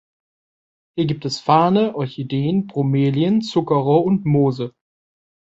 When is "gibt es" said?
1.05-1.39